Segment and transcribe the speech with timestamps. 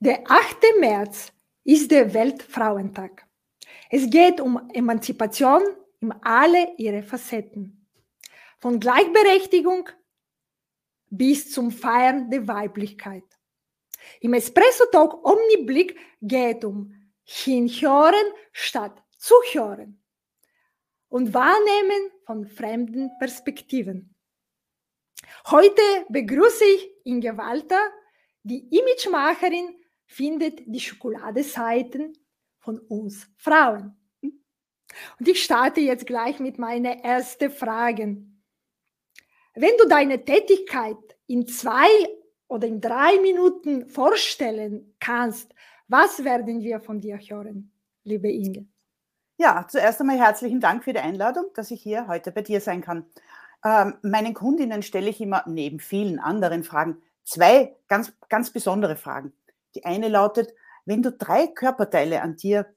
[0.00, 0.58] Der 8.
[0.78, 1.32] März
[1.64, 3.26] ist der Weltfrauentag.
[3.90, 5.62] Es geht um Emanzipation
[6.00, 7.84] in alle ihre Facetten.
[8.60, 9.88] Von Gleichberechtigung
[11.10, 13.24] bis zum Feiern der Weiblichkeit.
[14.20, 16.94] Im Espresso Talk Omniblick geht um
[17.24, 20.00] Hinhören statt Zuhören
[21.08, 24.14] und Wahrnehmen von fremden Perspektiven.
[25.50, 27.80] Heute begrüße ich Inge Walter,
[28.44, 29.74] die Imagemacherin
[30.08, 32.14] findet die Schokoladeseiten
[32.58, 33.96] von uns Frauen.
[35.18, 38.16] Und ich starte jetzt gleich mit meiner ersten Frage.
[39.54, 41.88] Wenn du deine Tätigkeit in zwei
[42.48, 45.54] oder in drei Minuten vorstellen kannst,
[45.88, 47.70] was werden wir von dir hören,
[48.04, 48.66] liebe Inge?
[49.36, 52.80] Ja, zuerst einmal herzlichen Dank für die Einladung, dass ich hier heute bei dir sein
[52.80, 53.04] kann.
[53.64, 59.32] Ähm, meinen Kundinnen stelle ich immer neben vielen anderen Fragen zwei ganz, ganz besondere Fragen.
[59.74, 60.52] Die eine lautet,
[60.84, 62.74] wenn du drei Körperteile an dir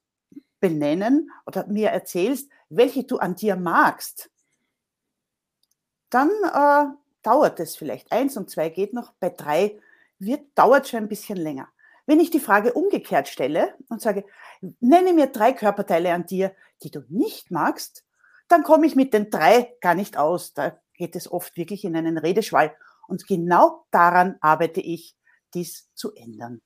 [0.60, 4.30] benennen oder mir erzählst, welche du an dir magst,
[6.10, 8.12] dann äh, dauert es vielleicht.
[8.12, 9.80] Eins und zwei geht noch, bei drei
[10.20, 11.70] wird, dauert schon ein bisschen länger.
[12.06, 14.26] Wenn ich die Frage umgekehrt stelle und sage,
[14.80, 18.04] nenne mir drei Körperteile an dir, die du nicht magst,
[18.48, 20.54] dann komme ich mit den drei gar nicht aus.
[20.54, 22.76] Da geht es oft wirklich in einen Redeschwall.
[23.08, 25.16] Und genau daran arbeite ich,
[25.54, 26.62] dies zu ändern.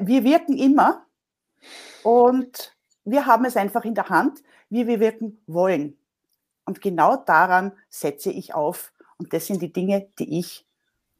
[0.00, 1.06] Wir wirken immer
[2.02, 5.96] und wir haben es einfach in der Hand, wie wir wirken wollen.
[6.64, 8.92] Und genau daran setze ich auf.
[9.18, 10.66] Und das sind die Dinge, die ich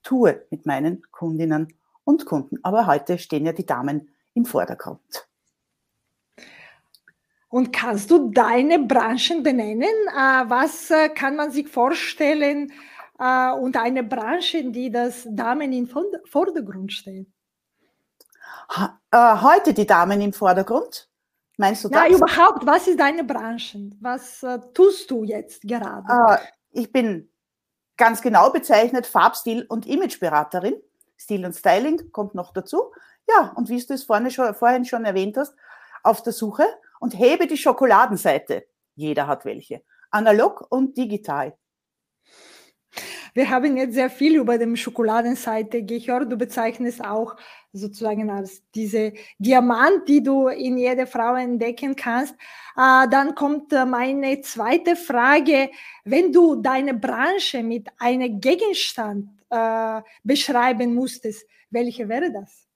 [0.03, 2.59] tue mit meinen Kundinnen und Kunden.
[2.65, 5.29] Aber heute stehen ja die Damen im Vordergrund.
[7.49, 9.83] Und kannst du deine Branchen benennen?
[9.83, 12.73] Äh, was äh, kann man sich vorstellen
[13.19, 17.33] äh, unter einer Branche, die das Damen im Vordergrund stehen?
[19.15, 21.09] Heute die Damen im Vordergrund?
[21.57, 22.09] Meinst du das?
[22.09, 23.91] Ja, überhaupt, was ist deine Branche?
[24.01, 26.07] Was äh, tust du jetzt gerade?
[26.09, 26.39] Äh,
[26.71, 27.31] ich bin
[27.97, 30.75] ganz genau bezeichnet Farbstil- und Imageberaterin.
[31.17, 32.93] Stil und Styling kommt noch dazu.
[33.27, 35.55] Ja, und wie du es vorhin schon, vorhin schon erwähnt hast,
[36.03, 36.67] auf der Suche
[37.01, 38.67] und hebe die Schokoladenseite.
[38.95, 39.83] Jeder hat welche.
[40.11, 41.57] Analog und digital.
[43.37, 46.33] Wir haben jetzt sehr viel über die Schokoladenseite gehört.
[46.33, 47.37] Du bezeichnest auch
[47.71, 52.33] sozusagen als diese Diamant, die du in jeder Frau entdecken kannst.
[52.79, 55.69] Äh, dann kommt äh, meine zweite Frage.
[56.05, 62.67] Wenn du deine Branche mit einem Gegenstand äh, beschreiben musstest, welche wäre das?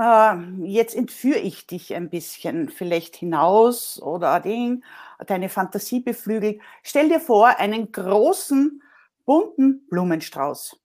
[0.00, 4.84] Ähm, jetzt entführe ich dich ein bisschen vielleicht hinaus oder den,
[5.26, 6.62] deine Fantasie beflügelt.
[6.82, 8.82] Stell dir vor, einen großen,
[9.26, 10.80] bunten Blumenstrauß.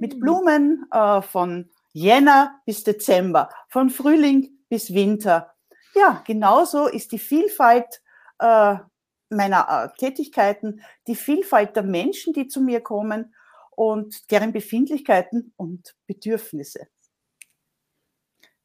[0.00, 0.20] Mit hm.
[0.20, 5.54] Blumen äh, von Jänner bis Dezember, von Frühling bis Winter.
[5.94, 8.02] Ja, genauso ist die Vielfalt
[8.38, 8.76] äh,
[9.28, 13.34] meiner äh, Tätigkeiten, die Vielfalt der Menschen, die zu mir kommen
[13.70, 16.88] und deren Befindlichkeiten und Bedürfnisse.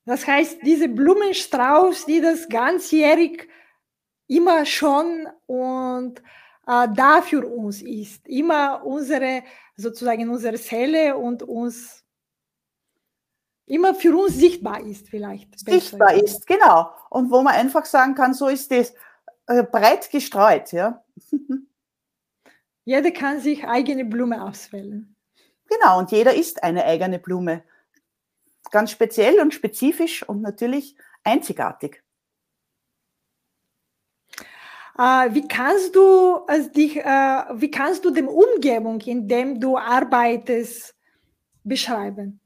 [0.06, 3.48] Das heißt, diese Blumenstrauß, die das ganzjährig
[4.28, 6.22] immer schon und
[6.68, 9.44] äh, da für uns ist, immer unsere,
[9.76, 12.04] sozusagen unsere Seele und uns,
[13.66, 15.60] immer für uns sichtbar ist vielleicht.
[15.60, 16.92] Sichtbar ist, genau.
[17.10, 18.94] Und wo man einfach sagen kann, so ist das
[19.48, 21.04] äh, breit gestreut, ja.
[22.84, 25.16] Jeder kann sich eigene Blume auswählen.
[25.68, 27.64] Genau, und jeder ist eine eigene Blume
[28.72, 32.04] ganz speziell und spezifisch und natürlich einzigartig.
[34.91, 34.91] Äh,
[35.34, 40.94] wie kannst du also dich, äh, wie kannst du die Umgebung, in der du arbeitest,
[41.64, 42.40] beschreiben?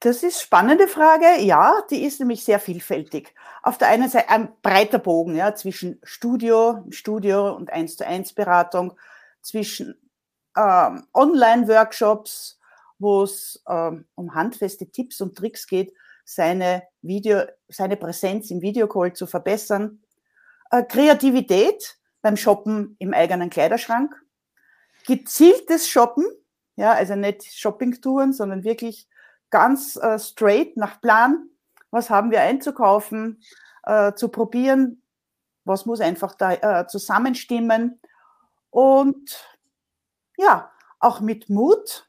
[0.00, 1.42] Das ist spannende Frage.
[1.42, 3.34] Ja, die ist nämlich sehr vielfältig.
[3.62, 8.32] Auf der einen Seite ein breiter Bogen ja, zwischen Studio, Studio und 1 zu 1
[8.34, 8.94] Beratung,
[9.42, 9.96] zwischen
[10.56, 12.60] ähm, Online-Workshops,
[12.98, 15.92] wo es ähm, um handfeste Tipps und Tricks geht,
[16.24, 20.00] seine Video, seine Präsenz im Videocall zu verbessern.
[20.70, 24.14] Äh, Kreativität beim Shoppen im eigenen Kleiderschrank.
[25.06, 26.26] Gezieltes Shoppen,
[26.76, 29.08] ja, also nicht Shoppingtouren, sondern wirklich
[29.50, 31.48] ganz äh, straight nach Plan.
[31.90, 33.42] Was haben wir einzukaufen,
[33.84, 35.02] äh, zu probieren?
[35.64, 38.00] Was muss einfach da äh, zusammenstimmen?
[38.70, 39.44] Und
[40.36, 40.70] ja,
[41.00, 42.08] auch mit Mut,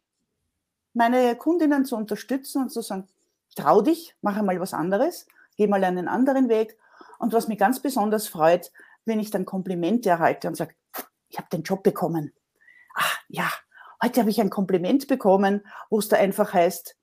[0.94, 3.07] meine Kundinnen zu unterstützen und zu sagen,
[3.56, 6.77] trau dich, mach einmal was anderes, geh mal einen anderen Weg.
[7.19, 8.71] Und was mich ganz besonders freut,
[9.06, 10.74] wenn ich dann Komplimente erhalte und sage,
[11.27, 12.33] ich habe den Job bekommen.
[12.95, 13.50] Ach ja,
[14.01, 16.95] Heute habe ich ein Kompliment bekommen, wo es da einfach heißt,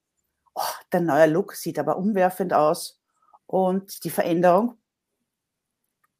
[0.55, 3.03] oh, der neue Look sieht aber umwerfend aus
[3.47, 4.79] und die Veränderung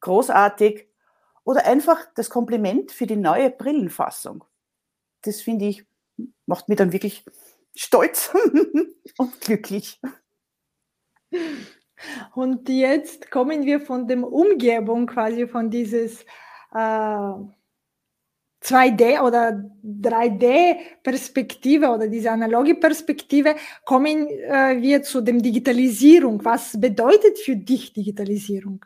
[0.01, 0.87] großartig.
[1.43, 4.43] Oder einfach das Kompliment für die neue Brillenfassung.
[5.21, 5.87] Das finde ich,
[6.45, 7.25] macht mich dann wirklich
[7.75, 8.31] stolz
[9.17, 9.99] und glücklich.
[12.35, 16.23] Und jetzt kommen wir von der Umgebung quasi von dieses
[16.73, 17.31] äh,
[18.67, 23.55] 2D oder 3D-Perspektive oder diese analoge Perspektive,
[23.85, 26.43] kommen äh, wir zu dem Digitalisierung.
[26.43, 28.85] Was bedeutet für dich Digitalisierung?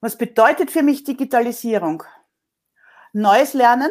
[0.00, 2.02] Was bedeutet für mich Digitalisierung?
[3.12, 3.90] Neues Lernen,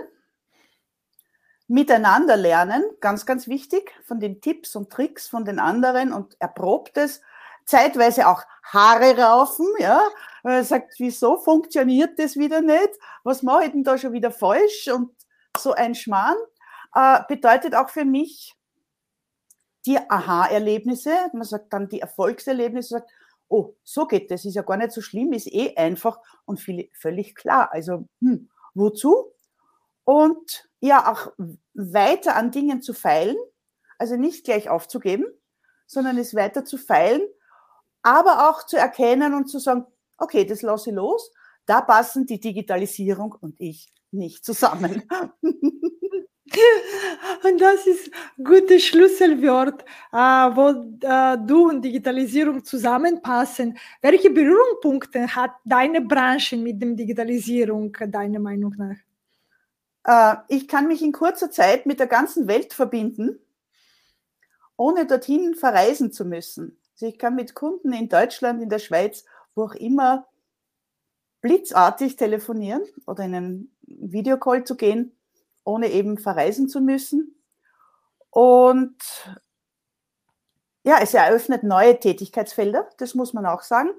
[1.67, 7.21] miteinander lernen, ganz, ganz wichtig, von den Tipps und Tricks von den anderen und erprobtes,
[7.65, 10.01] zeitweise auch Haare raufen, ja,
[10.43, 12.91] er sagt, wieso funktioniert das wieder nicht?
[13.23, 14.89] Was mache ich denn da schon wieder falsch?
[14.89, 15.11] Und
[15.57, 16.37] so ein Schmarrn
[16.93, 18.55] äh, bedeutet auch für mich
[19.85, 21.11] die Aha-Erlebnisse.
[21.33, 23.11] Man sagt dann die Erfolgserlebnisse, sagt,
[23.47, 26.89] oh, so geht das, ist ja gar nicht so schlimm, ist eh einfach und viel,
[26.93, 27.71] völlig klar.
[27.71, 29.31] Also, hm, wozu?
[30.03, 31.31] Und ja, auch
[31.73, 33.37] weiter an Dingen zu feilen,
[33.97, 35.25] also nicht gleich aufzugeben,
[35.85, 37.21] sondern es weiter zu feilen,
[38.03, 39.85] aber auch zu erkennen und zu sagen,
[40.17, 41.31] okay, das lasse ich los,
[41.65, 45.03] da passen die Digitalisierung und ich nicht zusammen.
[47.43, 50.69] Und das ist ein gutes Schlüsselwort, äh, wo
[51.01, 53.77] äh, du und Digitalisierung zusammenpassen.
[54.01, 58.97] Welche Berührungspunkte hat deine Branche mit der Digitalisierung, deiner Meinung nach?
[60.05, 63.39] Äh, ich kann mich in kurzer Zeit mit der ganzen Welt verbinden,
[64.77, 66.77] ohne dorthin verreisen zu müssen.
[66.93, 69.25] Also ich kann mit Kunden in Deutschland, in der Schweiz,
[69.55, 70.27] wo auch immer,
[71.41, 75.15] blitzartig telefonieren oder in einen Videocall zu gehen,
[75.65, 77.35] ohne eben verreisen zu müssen.
[78.29, 78.95] Und
[80.83, 83.89] ja, es eröffnet neue Tätigkeitsfelder, das muss man auch sagen.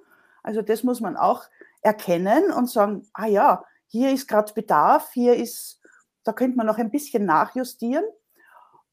[0.43, 1.45] Also das muss man auch
[1.83, 5.81] erkennen und sagen, ah ja, hier ist gerade Bedarf, hier ist,
[6.25, 8.05] da könnte man noch ein bisschen nachjustieren.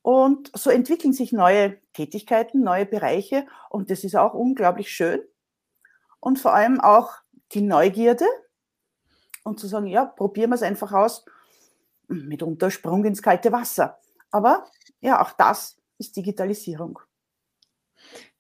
[0.01, 5.21] Und so entwickeln sich neue Tätigkeiten, neue Bereiche und das ist auch unglaublich schön.
[6.19, 7.12] Und vor allem auch
[7.51, 8.25] die Neugierde
[9.44, 11.25] und zu sagen, ja, probieren wir es einfach aus,
[12.07, 14.00] mitunter Sprung ins kalte Wasser.
[14.31, 14.65] Aber
[15.01, 17.00] ja, auch das ist Digitalisierung.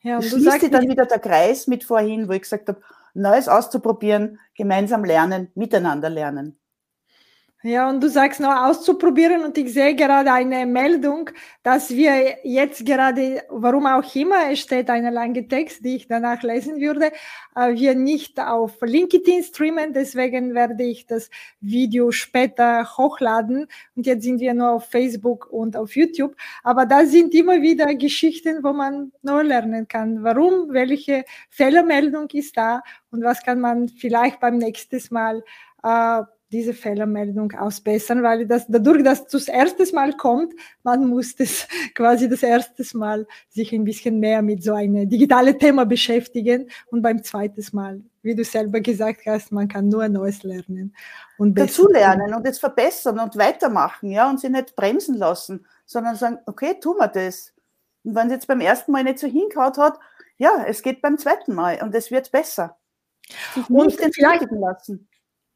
[0.01, 2.81] Ja, und schließt dann wieder der Kreis mit vorhin, wo ich gesagt habe,
[3.13, 6.60] Neues auszuprobieren, gemeinsam lernen, miteinander lernen.
[7.63, 11.29] Ja, und du sagst noch auszuprobieren und ich sehe gerade eine Meldung,
[11.61, 16.41] dass wir jetzt gerade, warum auch immer, es steht eine lange Text, die ich danach
[16.41, 17.11] lesen würde,
[17.55, 21.29] äh, wir nicht auf LinkedIn streamen, deswegen werde ich das
[21.59, 23.67] Video später hochladen.
[23.95, 27.93] Und jetzt sind wir nur auf Facebook und auf YouTube, aber da sind immer wieder
[27.93, 32.81] Geschichten, wo man nur lernen kann, warum, welche Fehlermeldung ist da?
[33.11, 35.43] Und was kann man vielleicht beim nächsten Mal
[35.83, 40.53] äh, diese Fehlermeldung ausbessern, weil das, dadurch, dass es das erste Mal kommt,
[40.83, 45.57] man muss das quasi das erste Mal sich ein bisschen mehr mit so einem digitalen
[45.57, 50.43] Thema beschäftigen und beim zweiten Mal, wie du selber gesagt hast, man kann nur Neues
[50.43, 50.93] lernen
[51.37, 56.15] und dazu lernen und jetzt verbessern und weitermachen, ja, und sie nicht bremsen lassen, sondern
[56.15, 57.53] sagen, okay, tun wir das.
[58.03, 59.99] Und wenn es jetzt beim ersten Mal nicht so hingehaut hat,
[60.37, 62.77] ja, es geht beim zweiten Mal und es wird besser.
[63.53, 65.07] Sich nicht entschuldigen lassen.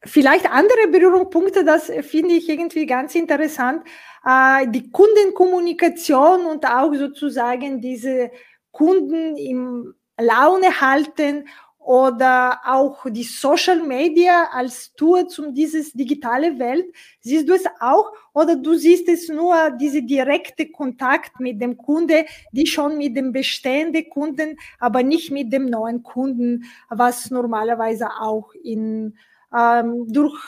[0.06, 3.82] Vielleicht andere Berührungspunkte, das finde ich irgendwie ganz interessant.
[4.24, 8.30] Äh, die Kundenkommunikation und auch sozusagen diese
[8.70, 11.44] Kunden im Laune halten
[11.78, 16.86] oder auch die Social Media als Tour zum dieses digitale Welt.
[17.20, 22.26] Siehst du es auch oder du siehst es nur diese direkte Kontakt mit dem Kunde,
[22.50, 28.52] die schon mit dem bestehenden Kunden, aber nicht mit dem neuen Kunden, was normalerweise auch
[28.64, 29.16] in
[29.54, 30.38] ähm, durch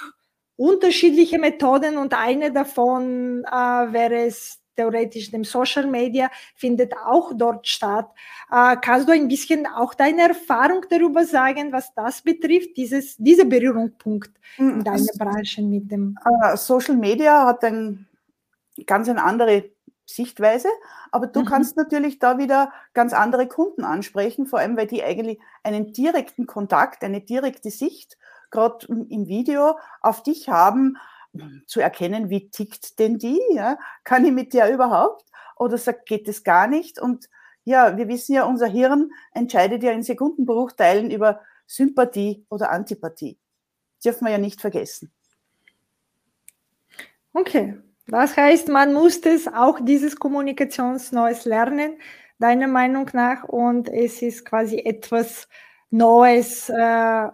[0.56, 3.50] unterschiedliche Methoden und eine davon äh,
[3.92, 8.10] wäre es theoretisch dem Social Media, findet auch dort statt.
[8.50, 13.44] Äh, kannst du ein bisschen auch deine Erfahrung darüber sagen, was das betrifft, dieses, dieser
[13.44, 16.16] Berührungspunkt in hm, deiner Branche mit dem?
[16.24, 18.06] Uh, Social Media hat ein
[18.86, 19.70] ganz eine andere
[20.06, 20.68] Sichtweise,
[21.10, 21.44] aber du mhm.
[21.44, 26.46] kannst natürlich da wieder ganz andere Kunden ansprechen, vor allem weil die eigentlich einen direkten
[26.46, 28.16] Kontakt, eine direkte Sicht
[28.50, 30.96] gerade im Video auf dich haben,
[31.66, 33.40] zu erkennen, wie tickt denn die?
[33.54, 33.78] Ja?
[34.04, 35.24] Kann ich mit der überhaupt?
[35.56, 37.00] Oder sagt, geht es gar nicht?
[37.00, 37.28] Und
[37.64, 43.38] ja, wir wissen ja, unser Hirn entscheidet ja in Sekundenbruchteilen über Sympathie oder Antipathie.
[43.96, 45.12] Das dürfen wir ja nicht vergessen.
[47.34, 47.76] Okay,
[48.06, 52.00] Das heißt, man muss es auch dieses Kommunikationsneues lernen,
[52.38, 55.46] deiner Meinung nach, und es ist quasi etwas
[55.90, 57.28] Neues, äh,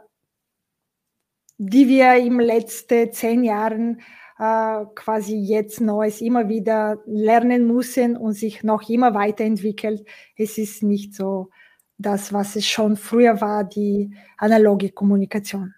[1.59, 4.01] die wir im letzten zehn Jahren
[4.39, 10.07] äh, quasi jetzt Neues immer wieder lernen müssen und sich noch immer weiterentwickelt.
[10.37, 11.51] Es ist nicht so
[11.99, 15.75] das, was es schon früher war, die analoge Kommunikation.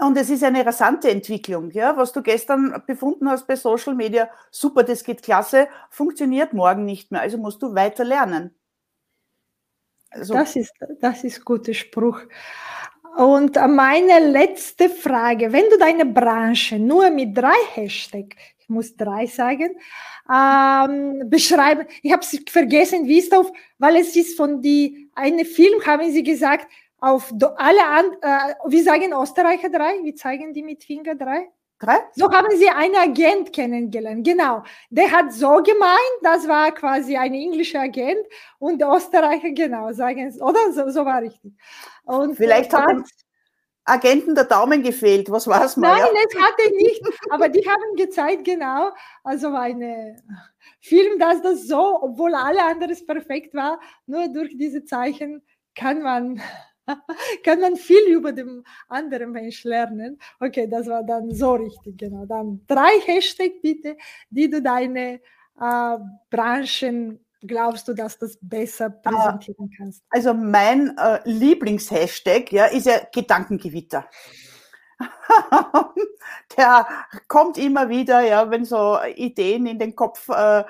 [0.00, 1.96] Und es ist eine rasante Entwicklung, ja.
[1.96, 7.10] Was du gestern befunden hast bei Social Media, super, das geht klasse, funktioniert morgen nicht
[7.10, 7.20] mehr.
[7.20, 8.54] Also musst du weiter lernen.
[10.10, 12.20] Also, das ist, das ist guter Spruch.
[13.16, 19.26] Und meine letzte Frage, wenn du deine Branche nur mit drei Hashtags, ich muss drei
[19.26, 19.76] sagen,
[20.30, 25.44] ähm, beschreiben, ich habe es vergessen, wie ist auf, weil es ist von die, eine
[25.44, 26.68] Film, haben sie gesagt,
[27.00, 31.48] auf alle, äh, wir sagen Österreicher drei, wir zeigen die mit Finger drei.
[32.16, 34.64] So haben sie einen Agent kennengelernt, genau.
[34.90, 38.26] Der hat so gemeint, das war quasi ein englischer Agent
[38.58, 40.72] und der Österreicher, genau, sagen es, oder?
[40.72, 41.52] So, so war richtig.
[42.04, 43.04] Und Vielleicht hat dem
[43.84, 45.96] Agenten der Daumen gefehlt, was war es mal?
[45.96, 46.20] Nein, ja?
[46.28, 48.90] es hatte nicht, aber die haben gezeigt, genau,
[49.24, 50.22] also eine
[50.80, 55.42] Film, dass das so, obwohl alle anderes perfekt war, nur durch diese Zeichen
[55.74, 56.40] kann man
[57.44, 60.18] kann man viel über den anderen Mensch lernen.
[60.40, 62.24] Okay, das war dann so richtig, genau.
[62.26, 63.96] Dann drei Hashtags bitte,
[64.30, 65.20] die du deine
[65.60, 65.98] äh,
[66.30, 70.02] Branchen glaubst du, dass das besser ah, präsentieren kannst?
[70.10, 74.08] Also mein äh, Lieblingshashtag ja, ist ja Gedankengewitter.
[76.56, 76.86] Der
[77.28, 80.64] kommt immer wieder, ja, wenn so Ideen in den Kopf äh,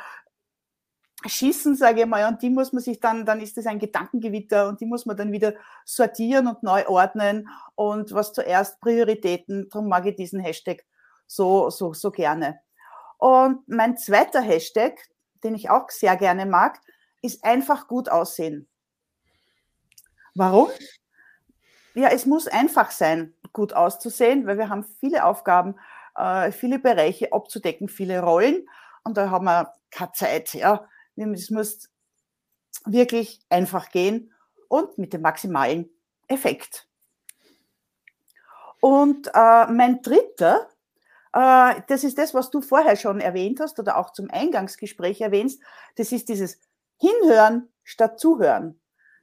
[1.26, 4.68] schießen, sage ich mal, und die muss man sich dann, dann ist das ein Gedankengewitter
[4.68, 9.88] und die muss man dann wieder sortieren und neu ordnen und was zuerst Prioritäten, darum
[9.88, 10.84] mag ich diesen Hashtag
[11.26, 12.60] so, so, so gerne.
[13.18, 14.96] Und mein zweiter Hashtag,
[15.42, 16.80] den ich auch sehr gerne mag,
[17.20, 18.68] ist einfach gut aussehen.
[20.36, 20.68] Warum?
[21.94, 25.74] Ja, es muss einfach sein, gut auszusehen, weil wir haben viele Aufgaben,
[26.14, 28.68] äh, viele Bereiche abzudecken, viele Rollen
[29.02, 30.88] und da haben wir keine Zeit, ja
[31.20, 31.90] es muss
[32.84, 34.32] wirklich einfach gehen
[34.68, 35.88] und mit dem maximalen
[36.28, 36.88] Effekt.
[38.80, 40.68] Und äh, mein dritter,
[41.32, 45.60] äh, das ist das, was du vorher schon erwähnt hast oder auch zum Eingangsgespräch erwähnst,
[45.96, 46.60] das ist dieses
[46.98, 48.80] Hinhören statt Zuhören.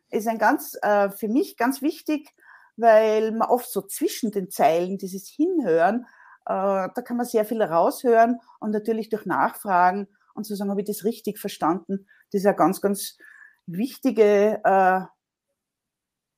[0.09, 2.33] Ist ein ganz, äh, für mich ganz wichtig,
[2.77, 6.05] weil man oft so zwischen den Zeilen dieses Hinhören,
[6.45, 10.82] äh, da kann man sehr viel raushören und natürlich durch Nachfragen und zu sagen, habe
[10.82, 12.08] ich das richtig verstanden?
[12.32, 13.18] Das ist ein ganz, ganz
[13.65, 15.01] wichtige äh,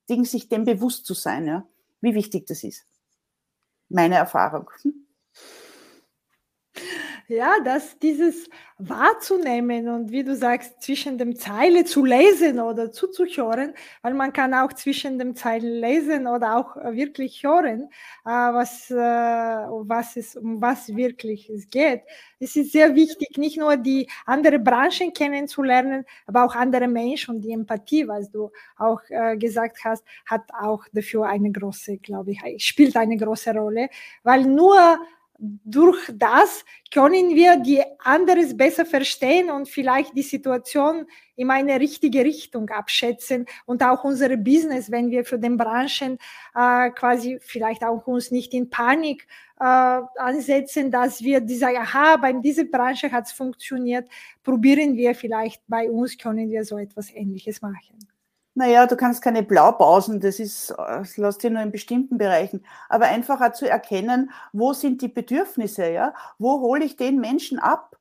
[0.09, 1.67] Ding, sich dem bewusst zu sein, ja?
[2.01, 2.85] wie wichtig das ist.
[3.89, 4.69] Meine Erfahrung.
[7.29, 13.73] Ja, dass dieses wahrzunehmen und wie du sagst, zwischen dem Zeile zu lesen oder zuzuhören,
[14.01, 17.89] weil man kann auch zwischen dem Zeilen lesen oder auch äh, wirklich hören,
[18.23, 22.03] äh, was, äh, was es, um was wirklich es geht.
[22.39, 27.41] Es ist sehr wichtig, nicht nur die andere Branchen kennenzulernen, aber auch andere Menschen und
[27.41, 29.01] die Empathie, was du auch
[29.37, 33.89] gesagt hast, hat auch dafür eine große, glaube ich, spielt eine große Rolle,
[34.23, 34.99] weil nur
[35.39, 42.23] durch das können wir die anderes besser verstehen und vielleicht die Situation in eine richtige
[42.23, 46.17] Richtung abschätzen und auch unsere Business, wenn wir für den Branchen
[46.55, 49.27] äh, quasi vielleicht auch uns nicht in Panik
[49.59, 54.09] äh, ansetzen, dass wir die sagen, aha, bei dieser Branche hat es funktioniert,
[54.43, 58.07] probieren wir vielleicht bei uns, können wir so etwas Ähnliches machen.
[58.57, 62.65] Naja, du kannst keine Blaupausen, das ist, das lässt sich nur in bestimmten Bereichen.
[62.89, 66.15] Aber einfach auch zu erkennen, wo sind die Bedürfnisse, ja?
[66.39, 67.99] Wo hole ich den Menschen ab?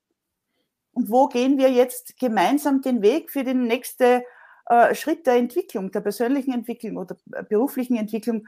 [0.94, 4.22] Und wo gehen wir jetzt gemeinsam den Weg für den nächsten
[4.64, 7.18] äh, Schritt der Entwicklung, der persönlichen Entwicklung oder
[7.50, 8.46] beruflichen Entwicklung,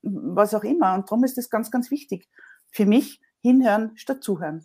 [0.00, 0.94] was auch immer.
[0.94, 2.26] Und darum ist das ganz, ganz wichtig.
[2.70, 4.64] Für mich hinhören statt zuhören.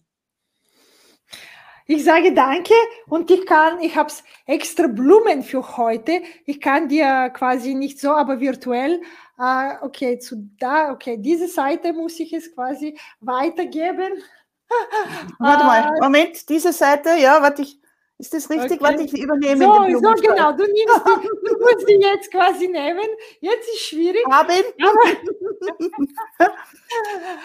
[1.92, 2.76] Ich sage danke
[3.08, 4.14] und ich kann, ich habe
[4.46, 6.22] extra Blumen für heute.
[6.46, 9.02] Ich kann dir quasi nicht so, aber virtuell.
[9.40, 14.22] Äh, okay, zu da, okay, diese Seite muss ich es quasi weitergeben.
[15.40, 17.80] Warte mal, äh, Moment, diese Seite, ja, warte ich.
[18.20, 18.74] Ist das richtig?
[18.74, 18.82] Okay.
[18.82, 23.08] Warte, ich übernehme so, So, genau, du, nimmst die, du musst die jetzt quasi nehmen.
[23.40, 24.24] Jetzt ist schwierig.
[24.30, 24.64] Haben.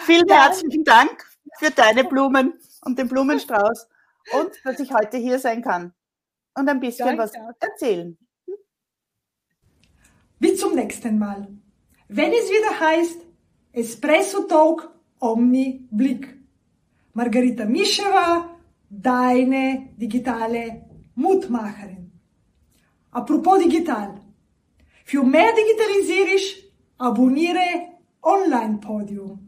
[0.05, 1.25] Vielen herzlichen Dank
[1.57, 3.87] für deine Blumen und den Blumenstrauß
[4.33, 5.93] und dass ich heute hier sein kann
[6.55, 7.23] und ein bisschen Danke.
[7.23, 8.17] was erzählen.
[10.39, 11.47] Bis zum nächsten Mal.
[12.07, 13.21] Wenn es wieder heißt
[13.71, 16.35] Espresso Talk Omni Blick.
[17.13, 18.55] Margarita Mischewa
[18.89, 22.11] deine digitale Mutmacherin.
[23.11, 24.21] Apropos digital.
[25.05, 26.65] Für mehr Digitalisierung
[26.97, 29.44] abonniere Online-Podium.